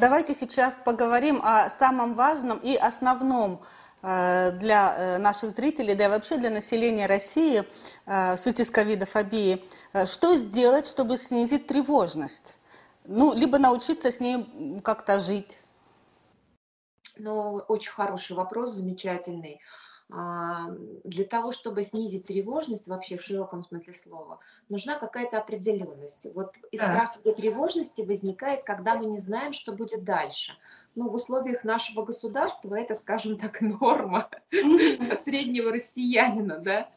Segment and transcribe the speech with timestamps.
[0.00, 3.60] Давайте сейчас поговорим о самом важном и основном
[4.02, 7.64] э, для э, наших зрителей, да и вообще для населения России
[8.06, 9.68] э, в связи с ковидофобией.
[10.06, 12.58] Что сделать, чтобы снизить тревожность?
[13.06, 15.58] Ну, либо научиться с ней как-то жить.
[17.16, 19.60] Ну, очень хороший вопрос, замечательный.
[20.10, 20.70] А,
[21.04, 24.40] для того, чтобы снизить тревожность вообще в широком смысле слова,
[24.70, 26.26] нужна какая-то определенность.
[26.34, 30.52] Вот и страх и тревожности возникает, когда мы не знаем, что будет дальше.
[30.94, 36.88] Ну, в условиях нашего государства это, скажем так, норма среднего россиянина, да.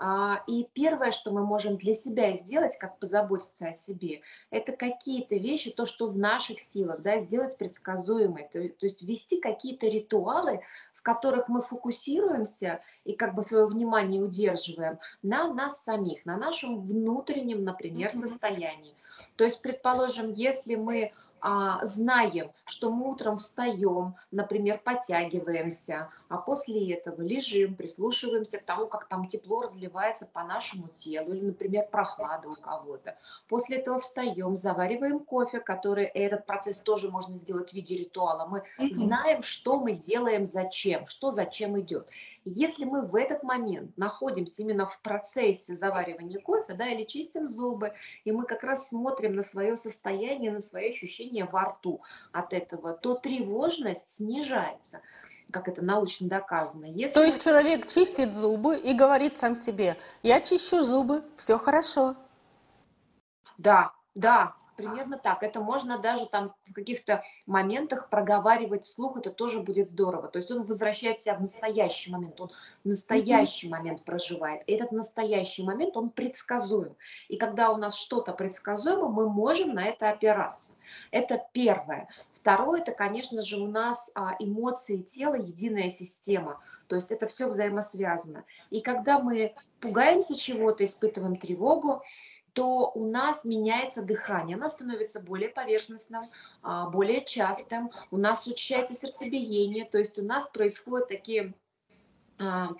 [0.00, 4.20] А, и первое, что мы можем для себя сделать, как позаботиться о себе,
[4.50, 9.40] это какие-то вещи, то, что в наших силах, да, сделать предсказуемой, то, то есть ввести
[9.40, 10.60] какие-то ритуалы,
[10.98, 16.80] в которых мы фокусируемся и как бы свое внимание удерживаем на нас самих, на нашем
[16.80, 18.94] внутреннем, например, состоянии.
[19.36, 26.92] То есть, предположим, если мы а, знаем, что мы утром встаем, например, подтягиваемся, а после
[26.92, 32.48] этого лежим, прислушиваемся к тому, как там тепло разливается по нашему телу, или, например, прохлада
[32.48, 33.16] у кого-то.
[33.48, 38.46] После этого встаем, завариваем кофе, который этот процесс тоже можно сделать в виде ритуала.
[38.46, 42.08] Мы знаем, что мы делаем, зачем, что зачем идет.
[42.44, 47.92] Если мы в этот момент находимся именно в процессе заваривания кофе, да, или чистим зубы,
[48.24, 52.94] и мы как раз смотрим на свое состояние, на свои ощущения во рту от этого,
[52.94, 55.00] то тревожность снижается
[55.50, 56.84] как это научно доказано.
[56.84, 62.16] Если То есть человек чистит зубы и говорит сам себе, я чищу зубы, все хорошо.
[63.56, 65.42] Да, да, примерно так.
[65.42, 70.28] Это можно даже там в каких-то моментах проговаривать вслух, это тоже будет здорово.
[70.28, 72.50] То есть он возвращает себя в настоящий момент, он
[72.84, 73.70] настоящий mm-hmm.
[73.70, 74.62] момент проживает.
[74.68, 76.94] И этот настоящий момент, он предсказуем.
[77.28, 80.74] И когда у нас что-то предсказуемо, мы можем на это опираться.
[81.10, 82.08] Это первое.
[82.32, 86.60] Второе, это, конечно же, у нас а, эмоции тела, единая система.
[86.86, 88.44] То есть это все взаимосвязано.
[88.70, 92.02] И когда мы пугаемся чего-то, испытываем тревогу,
[92.58, 96.28] то у нас меняется дыхание, оно становится более поверхностным,
[96.60, 101.54] а, более частым, у нас учащается сердцебиение, то есть у нас происходят такие
[102.40, 102.70] а,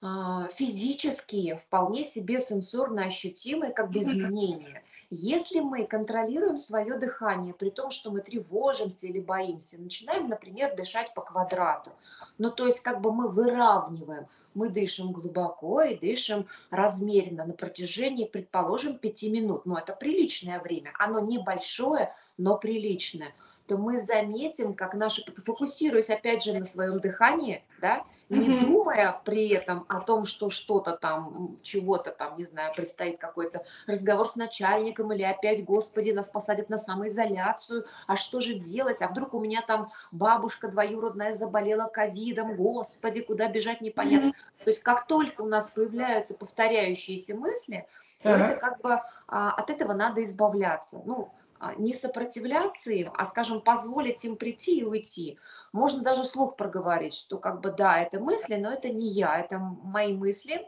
[0.00, 4.84] физические, вполне себе сенсорно ощутимые как бы изменения.
[5.10, 11.14] Если мы контролируем свое дыхание, при том, что мы тревожимся или боимся, начинаем, например, дышать
[11.14, 11.90] по квадрату,
[12.36, 18.26] ну то есть как бы мы выравниваем, мы дышим глубоко и дышим размеренно на протяжении,
[18.26, 23.32] предположим, пяти минут, но это приличное время, оно небольшое, но приличное–
[23.68, 28.60] то мы заметим, как наши, фокусируясь опять же на своем дыхании, да, не mm-hmm.
[28.60, 34.26] думая при этом о том, что что-то там, чего-то там, не знаю, предстоит какой-то разговор
[34.26, 39.34] с начальником или опять, господи, нас посадят на самоизоляцию, а что же делать, а вдруг
[39.34, 44.28] у меня там бабушка двоюродная заболела ковидом, господи, куда бежать непонятно.
[44.28, 44.64] Mm-hmm.
[44.64, 47.86] То есть как только у нас появляются повторяющиеся мысли,
[48.22, 48.30] uh-huh.
[48.30, 51.02] это как бы а, от этого надо избавляться.
[51.04, 51.30] Ну,
[51.76, 55.38] не сопротивляться им, а, скажем, позволить им прийти и уйти.
[55.72, 59.58] Можно даже слух проговорить, что как бы да, это мысли, но это не я, это
[59.58, 60.66] мои мысли.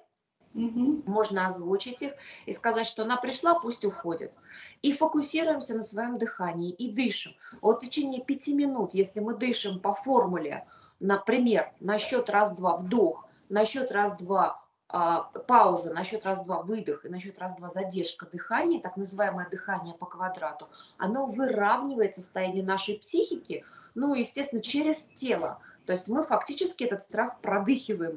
[0.54, 1.04] Угу.
[1.06, 2.12] Можно озвучить их
[2.46, 4.32] и сказать, что она пришла, пусть уходит.
[4.82, 7.34] И фокусируемся на своем дыхании и дышим.
[7.60, 10.66] Вот в течение пяти минут, если мы дышим по формуле,
[10.98, 14.59] например, на счет раз-два вдох, на счет раз-два а,
[15.46, 20.06] пауза на счет раз-два выдох и на счет раз-два задержка дыхания, так называемое дыхание по
[20.06, 20.68] квадрату,
[20.98, 23.64] оно выравнивает состояние нашей психики,
[23.94, 25.60] ну, естественно, через тело.
[25.86, 28.16] То есть мы фактически этот страх продыхиваем.